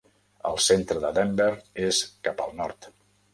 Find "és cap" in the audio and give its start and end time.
1.89-2.43